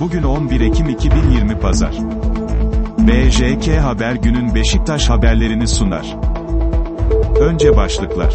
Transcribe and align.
Bugün 0.00 0.22
11 0.22 0.60
Ekim 0.60 0.88
2020 0.88 1.60
Pazar. 1.60 1.94
BJK 2.98 3.68
Haber 3.82 4.14
günün 4.14 4.54
Beşiktaş 4.54 5.10
haberlerini 5.10 5.68
sunar. 5.68 6.16
Önce 7.40 7.76
başlıklar. 7.76 8.34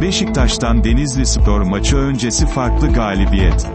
Beşiktaş'tan 0.00 0.84
Denizli 0.84 1.26
Spor 1.26 1.60
maçı 1.60 1.96
öncesi 1.96 2.46
farklı 2.46 2.92
galibiyet. 2.92 3.66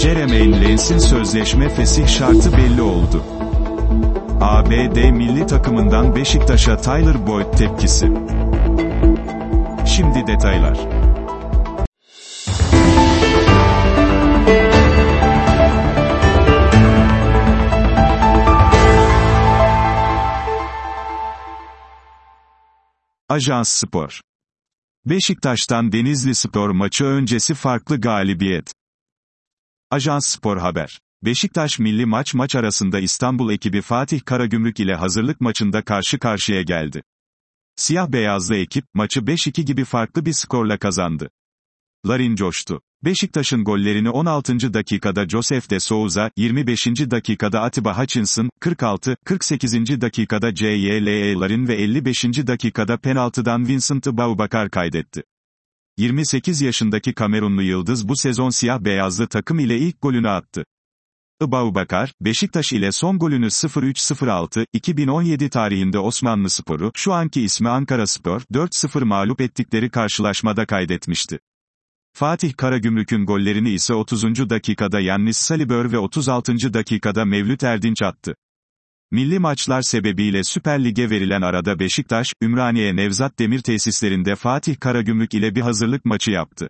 Jeremaine 0.00 0.64
Lens'in 0.64 0.98
sözleşme 0.98 1.68
fesih 1.68 2.06
şartı 2.06 2.52
belli 2.56 2.82
oldu. 2.82 3.24
ABD 4.40 5.10
milli 5.10 5.46
takımından 5.46 6.16
Beşiktaş'a 6.16 6.76
Tyler 6.76 7.26
Boyd 7.26 7.52
tepkisi. 7.52 8.12
Şimdi 9.86 10.26
detaylar. 10.26 11.03
Ajans 23.34 23.68
Spor. 23.68 24.20
Beşiktaş'tan 25.06 25.92
Denizli 25.92 26.34
Spor 26.34 26.70
maçı 26.70 27.04
öncesi 27.04 27.54
farklı 27.54 28.00
galibiyet. 28.00 28.72
Ajans 29.90 30.26
Spor 30.26 30.56
Haber. 30.56 31.00
Beşiktaş 31.24 31.78
milli 31.78 32.06
maç 32.06 32.34
maç 32.34 32.54
arasında 32.54 33.00
İstanbul 33.00 33.52
ekibi 33.52 33.82
Fatih 33.82 34.20
Karagümrük 34.24 34.80
ile 34.80 34.94
hazırlık 34.94 35.40
maçında 35.40 35.84
karşı 35.84 36.18
karşıya 36.18 36.62
geldi. 36.62 37.02
Siyah 37.76 38.08
beyazlı 38.08 38.56
ekip, 38.56 38.84
maçı 38.94 39.20
5-2 39.20 39.62
gibi 39.62 39.84
farklı 39.84 40.26
bir 40.26 40.32
skorla 40.32 40.78
kazandı. 40.78 41.30
Larin 42.06 42.36
coştu. 42.36 42.80
Beşiktaş'ın 43.04 43.64
gollerini 43.64 44.10
16. 44.10 44.74
dakikada 44.74 45.28
Joseph 45.28 45.70
de 45.70 45.80
Souza, 45.80 46.30
25. 46.36 46.86
dakikada 46.86 47.62
Atiba 47.62 47.98
Hutchinson, 47.98 48.50
46, 48.60 49.16
48. 49.24 50.00
dakikada 50.00 50.54
C.Y.L.E. 50.54 51.34
Larin 51.34 51.68
ve 51.68 51.74
55. 51.74 52.24
dakikada 52.24 52.96
penaltıdan 52.96 53.68
Vincent 53.68 54.06
Baubakar 54.06 54.70
kaydetti. 54.70 55.22
28 55.98 56.60
yaşındaki 56.60 57.14
Kamerunlu 57.14 57.62
Yıldız 57.62 58.08
bu 58.08 58.16
sezon 58.16 58.50
siyah 58.50 58.80
beyazlı 58.80 59.26
takım 59.26 59.58
ile 59.58 59.78
ilk 59.78 60.02
golünü 60.02 60.28
attı. 60.28 60.64
Baubakar, 61.42 62.12
Beşiktaş 62.20 62.72
ile 62.72 62.92
son 62.92 63.18
golünü 63.18 63.46
03-06-2017 63.46 65.50
tarihinde 65.50 65.98
Osmanlı 65.98 66.50
Sporu, 66.50 66.90
şu 66.94 67.12
anki 67.12 67.42
ismi 67.42 67.68
Ankara 67.68 68.06
Spor, 68.06 68.40
4-0 68.52 69.04
mağlup 69.04 69.40
ettikleri 69.40 69.90
karşılaşmada 69.90 70.66
kaydetmişti. 70.66 71.38
Fatih 72.16 72.52
Karagümrük'ün 72.56 73.26
gollerini 73.26 73.70
ise 73.70 73.94
30. 73.94 74.50
dakikada 74.50 75.00
Yannis 75.00 75.36
Salibör 75.36 75.92
ve 75.92 75.98
36. 75.98 76.74
dakikada 76.74 77.24
Mevlüt 77.24 77.64
Erdinç 77.64 78.02
attı. 78.02 78.34
Milli 79.10 79.38
maçlar 79.38 79.82
sebebiyle 79.82 80.44
Süper 80.44 80.84
Lig'e 80.84 81.10
verilen 81.10 81.42
arada 81.42 81.78
Beşiktaş, 81.78 82.32
Ümraniye 82.42 82.96
Nevzat 82.96 83.38
Demir 83.38 83.60
tesislerinde 83.60 84.36
Fatih 84.36 84.80
Karagümrük 84.80 85.34
ile 85.34 85.54
bir 85.54 85.60
hazırlık 85.60 86.04
maçı 86.04 86.30
yaptı. 86.30 86.68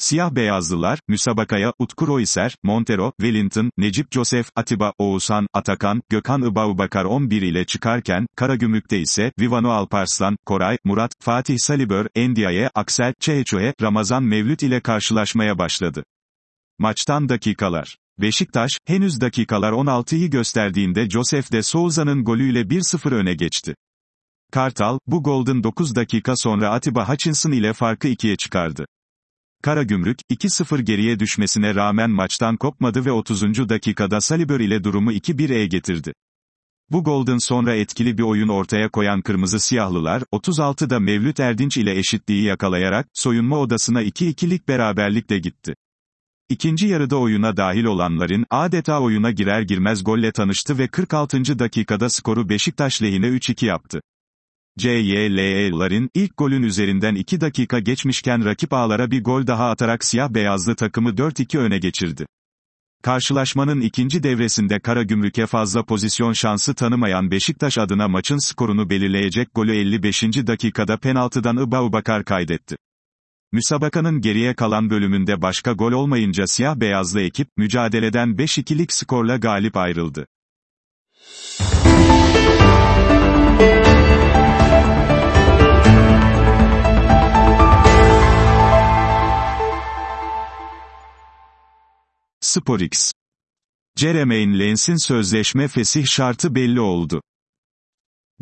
Siyah 0.00 0.34
beyazlılar, 0.34 0.98
müsabakaya, 1.08 1.72
Utku 1.78 2.06
Royser, 2.06 2.56
Montero, 2.62 3.12
Wellington, 3.20 3.70
Necip 3.78 4.12
Joseph, 4.12 4.48
Atiba, 4.56 4.92
Oğuzhan, 4.98 5.46
Atakan, 5.54 6.02
Gökhan 6.08 6.42
Ibaubakar 6.42 7.04
11 7.04 7.42
ile 7.42 7.64
çıkarken, 7.64 8.26
Karagümrük'te 8.36 8.98
ise, 8.98 9.32
Vivano 9.40 9.70
Alparslan, 9.70 10.36
Koray, 10.46 10.78
Murat, 10.84 11.12
Fatih 11.20 11.58
Salibör, 11.58 12.06
Endiaye, 12.14 12.70
Aksel, 12.74 13.14
Çeheço'ye, 13.20 13.74
Ramazan 13.82 14.22
Mevlüt 14.22 14.62
ile 14.62 14.80
karşılaşmaya 14.80 15.58
başladı. 15.58 16.04
Maçtan 16.78 17.28
dakikalar. 17.28 17.96
Beşiktaş, 18.18 18.78
henüz 18.86 19.20
dakikalar 19.20 19.72
16'yı 19.72 20.30
gösterdiğinde 20.30 21.10
Joseph 21.10 21.52
de 21.52 21.62
Souza'nın 21.62 22.24
golüyle 22.24 22.60
1-0 22.60 23.14
öne 23.14 23.34
geçti. 23.34 23.74
Kartal, 24.52 24.98
bu 25.06 25.22
golden 25.22 25.62
9 25.62 25.96
dakika 25.96 26.36
sonra 26.36 26.70
Atiba 26.70 27.08
Hutchinson 27.08 27.52
ile 27.52 27.72
farkı 27.72 28.08
2'ye 28.08 28.36
çıkardı. 28.36 28.86
Karagümrük, 29.62 30.18
2-0 30.30 30.80
geriye 30.80 31.18
düşmesine 31.18 31.74
rağmen 31.74 32.10
maçtan 32.10 32.56
kopmadı 32.56 33.04
ve 33.04 33.12
30. 33.12 33.68
dakikada 33.68 34.20
Salibör 34.20 34.60
ile 34.60 34.84
durumu 34.84 35.12
2-1'e 35.12 35.66
getirdi. 35.66 36.12
Bu 36.90 37.04
golden 37.04 37.38
sonra 37.38 37.74
etkili 37.74 38.18
bir 38.18 38.22
oyun 38.22 38.48
ortaya 38.48 38.88
koyan 38.88 39.22
Kırmızı 39.22 39.60
Siyahlılar, 39.60 40.22
36'da 40.32 41.00
Mevlüt 41.00 41.40
Erdinç 41.40 41.76
ile 41.76 41.98
eşitliği 41.98 42.42
yakalayarak, 42.42 43.06
soyunma 43.14 43.58
odasına 43.58 44.02
2-2'lik 44.02 44.68
beraberlikle 44.68 45.38
gitti. 45.38 45.74
İkinci 46.48 46.86
yarıda 46.86 47.16
oyuna 47.16 47.56
dahil 47.56 47.84
olanların, 47.84 48.46
adeta 48.50 49.00
oyuna 49.00 49.30
girer 49.30 49.62
girmez 49.62 50.04
golle 50.04 50.32
tanıştı 50.32 50.78
ve 50.78 50.88
46. 50.88 51.58
dakikada 51.58 52.10
skoru 52.10 52.48
Beşiktaş 52.48 53.02
lehine 53.02 53.26
3-2 53.26 53.66
yaptı. 53.66 54.00
CYLE'ların, 54.78 56.10
ilk 56.14 56.36
golün 56.36 56.62
üzerinden 56.62 57.14
2 57.14 57.40
dakika 57.40 57.78
geçmişken 57.78 58.44
rakip 58.44 58.72
ağlara 58.72 59.10
bir 59.10 59.24
gol 59.24 59.46
daha 59.46 59.70
atarak 59.70 60.04
siyah 60.04 60.30
beyazlı 60.30 60.76
takımı 60.76 61.10
4-2 61.10 61.58
öne 61.58 61.78
geçirdi. 61.78 62.26
Karşılaşmanın 63.02 63.80
ikinci 63.80 64.22
devresinde 64.22 64.80
Karagümrük'e 64.80 65.46
fazla 65.46 65.84
pozisyon 65.84 66.32
şansı 66.32 66.74
tanımayan 66.74 67.30
Beşiktaş 67.30 67.78
adına 67.78 68.08
maçın 68.08 68.38
skorunu 68.38 68.90
belirleyecek 68.90 69.48
golü 69.54 69.76
55. 69.76 70.22
dakikada 70.22 70.96
penaltıdan 70.96 71.56
Ibaubakar 71.56 72.24
kaydetti. 72.24 72.76
Müsabakanın 73.52 74.20
geriye 74.20 74.54
kalan 74.54 74.90
bölümünde 74.90 75.42
başka 75.42 75.72
gol 75.72 75.92
olmayınca 75.92 76.46
siyah 76.46 76.76
beyazlı 76.76 77.20
ekip, 77.20 77.48
mücadeleden 77.56 78.28
5-2'lik 78.28 78.92
skorla 78.92 79.36
galip 79.36 79.76
ayrıldı. 79.76 80.26
SporX. 92.50 93.12
Jeremaine 93.96 94.58
Lens'in 94.58 94.96
sözleşme 94.96 95.68
fesih 95.68 96.06
şartı 96.06 96.54
belli 96.54 96.80
oldu. 96.80 97.22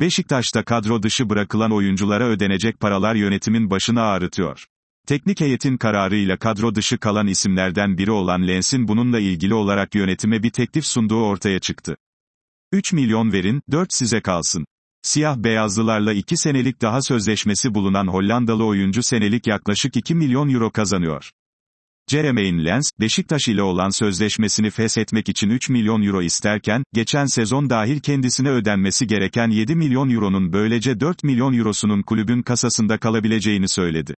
Beşiktaş'ta 0.00 0.64
kadro 0.64 1.02
dışı 1.02 1.30
bırakılan 1.30 1.72
oyunculara 1.72 2.24
ödenecek 2.24 2.80
paralar 2.80 3.14
yönetimin 3.14 3.70
başını 3.70 4.02
ağrıtıyor. 4.02 4.66
Teknik 5.06 5.40
heyetin 5.40 5.76
kararıyla 5.76 6.36
kadro 6.36 6.74
dışı 6.74 6.98
kalan 6.98 7.26
isimlerden 7.26 7.98
biri 7.98 8.10
olan 8.10 8.48
Lens'in 8.48 8.88
bununla 8.88 9.20
ilgili 9.20 9.54
olarak 9.54 9.94
yönetime 9.94 10.42
bir 10.42 10.50
teklif 10.50 10.86
sunduğu 10.86 11.24
ortaya 11.24 11.58
çıktı. 11.58 11.96
3 12.72 12.92
milyon 12.92 13.32
verin, 13.32 13.62
4 13.70 13.92
size 13.92 14.20
kalsın. 14.20 14.64
Siyah 15.02 15.36
beyazlılarla 15.36 16.12
2 16.12 16.36
senelik 16.36 16.82
daha 16.82 17.02
sözleşmesi 17.02 17.74
bulunan 17.74 18.06
Hollandalı 18.06 18.64
oyuncu 18.64 19.02
senelik 19.02 19.46
yaklaşık 19.46 19.96
2 19.96 20.14
milyon 20.14 20.48
euro 20.48 20.70
kazanıyor. 20.70 21.30
Jeremaine 22.10 22.64
Lens, 22.64 22.90
Beşiktaş 23.00 23.48
ile 23.48 23.62
olan 23.62 23.90
sözleşmesini 23.90 24.70
feshetmek 24.70 25.28
için 25.28 25.50
3 25.50 25.68
milyon 25.70 26.02
euro 26.02 26.22
isterken, 26.22 26.82
geçen 26.94 27.26
sezon 27.26 27.70
dahil 27.70 28.00
kendisine 28.00 28.50
ödenmesi 28.50 29.06
gereken 29.06 29.48
7 29.48 29.74
milyon 29.74 30.10
euronun 30.10 30.52
böylece 30.52 31.00
4 31.00 31.24
milyon 31.24 31.58
eurosunun 31.58 32.02
kulübün 32.02 32.42
kasasında 32.42 32.98
kalabileceğini 32.98 33.68
söyledi. 33.68 34.14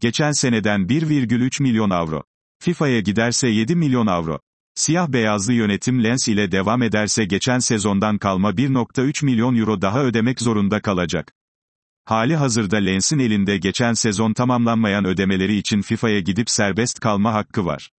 Geçen 0.00 0.32
seneden 0.32 0.80
1,3 0.80 1.62
milyon 1.62 1.90
avro. 1.90 2.22
FIFA'ya 2.62 3.00
giderse 3.00 3.48
7 3.48 3.76
milyon 3.76 4.06
avro. 4.06 4.38
Siyah 4.74 5.08
beyazlı 5.08 5.52
yönetim 5.52 6.04
Lens 6.04 6.28
ile 6.28 6.52
devam 6.52 6.82
ederse 6.82 7.24
geçen 7.24 7.58
sezondan 7.58 8.18
kalma 8.18 8.50
1.3 8.50 9.24
milyon 9.24 9.56
euro 9.56 9.82
daha 9.82 10.04
ödemek 10.04 10.40
zorunda 10.40 10.80
kalacak. 10.80 11.32
Hali 12.08 12.36
hazırda 12.36 12.76
Lens'in 12.76 13.18
elinde 13.18 13.58
geçen 13.58 13.92
sezon 13.92 14.32
tamamlanmayan 14.32 15.04
ödemeleri 15.04 15.56
için 15.56 15.82
FIFA'ya 15.82 16.20
gidip 16.20 16.50
serbest 16.50 17.00
kalma 17.00 17.34
hakkı 17.34 17.64
var. 17.64 17.90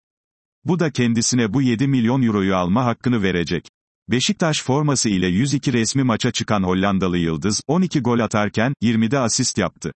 Bu 0.64 0.78
da 0.78 0.90
kendisine 0.90 1.54
bu 1.54 1.62
7 1.62 1.88
milyon 1.88 2.22
euroyu 2.22 2.56
alma 2.56 2.84
hakkını 2.84 3.22
verecek. 3.22 3.68
Beşiktaş 4.08 4.62
forması 4.62 5.08
ile 5.08 5.26
102 5.26 5.72
resmi 5.72 6.02
maça 6.02 6.30
çıkan 6.30 6.62
Hollandalı 6.62 7.18
Yıldız, 7.18 7.62
12 7.66 8.00
gol 8.00 8.18
atarken, 8.18 8.72
20'de 8.82 9.18
asist 9.18 9.58
yaptı. 9.58 9.92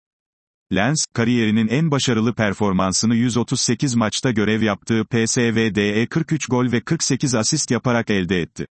Lens, 0.73 1.05
kariyerinin 1.13 1.67
en 1.67 1.91
başarılı 1.91 2.33
performansını 2.33 3.15
138 3.15 3.95
maçta 3.95 4.31
görev 4.31 4.61
yaptığı 4.61 5.05
PSV'de 5.05 6.05
43 6.05 6.47
gol 6.47 6.71
ve 6.71 6.81
48 6.81 7.35
asist 7.35 7.71
yaparak 7.71 8.09
elde 8.09 8.41
etti. 8.41 8.67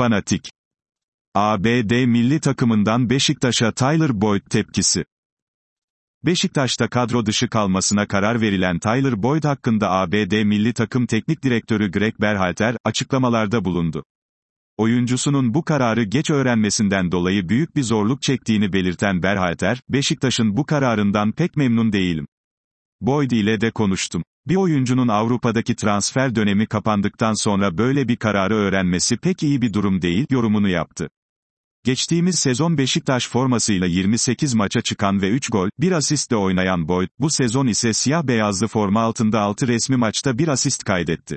Fanatik. 0.00 0.50
ABD 1.34 2.04
milli 2.06 2.40
takımından 2.40 3.10
Beşiktaş'a 3.10 3.72
Tyler 3.72 4.20
Boyd 4.20 4.42
tepkisi. 4.50 5.04
Beşiktaş'ta 6.24 6.88
kadro 6.88 7.26
dışı 7.26 7.48
kalmasına 7.48 8.08
karar 8.08 8.40
verilen 8.40 8.78
Tyler 8.78 9.22
Boyd 9.22 9.44
hakkında 9.44 9.90
ABD 9.90 10.42
milli 10.44 10.72
takım 10.72 11.06
teknik 11.06 11.42
direktörü 11.42 11.90
Greg 11.90 12.14
Berhalter, 12.20 12.76
açıklamalarda 12.84 13.64
bulundu. 13.64 14.04
Oyuncusunun 14.76 15.54
bu 15.54 15.64
kararı 15.64 16.02
geç 16.02 16.30
öğrenmesinden 16.30 17.12
dolayı 17.12 17.48
büyük 17.48 17.76
bir 17.76 17.82
zorluk 17.82 18.22
çektiğini 18.22 18.72
belirten 18.72 19.22
Berhalter, 19.22 19.80
Beşiktaş'ın 19.88 20.56
bu 20.56 20.66
kararından 20.66 21.32
pek 21.32 21.56
memnun 21.56 21.92
değilim. 21.92 22.26
Boyd 23.00 23.30
ile 23.30 23.60
de 23.60 23.70
konuştum. 23.70 24.22
Bir 24.46 24.56
oyuncunun 24.56 25.08
Avrupa'daki 25.08 25.76
transfer 25.76 26.34
dönemi 26.34 26.66
kapandıktan 26.66 27.32
sonra 27.34 27.78
böyle 27.78 28.08
bir 28.08 28.16
kararı 28.16 28.54
öğrenmesi 28.54 29.16
pek 29.16 29.42
iyi 29.42 29.62
bir 29.62 29.72
durum 29.72 30.02
değil, 30.02 30.26
yorumunu 30.30 30.68
yaptı. 30.68 31.08
Geçtiğimiz 31.84 32.38
sezon 32.38 32.78
Beşiktaş 32.78 33.28
formasıyla 33.28 33.86
28 33.86 34.54
maça 34.54 34.80
çıkan 34.80 35.22
ve 35.22 35.30
3 35.30 35.50
gol, 35.50 35.68
1 35.78 35.92
asistle 35.92 36.36
oynayan 36.36 36.88
Boyd, 36.88 37.08
bu 37.18 37.30
sezon 37.30 37.66
ise 37.66 37.92
siyah 37.92 38.22
beyazlı 38.22 38.66
forma 38.68 39.00
altında 39.00 39.40
6 39.40 39.68
resmi 39.68 39.96
maçta 39.96 40.38
1 40.38 40.48
asist 40.48 40.84
kaydetti. 40.84 41.36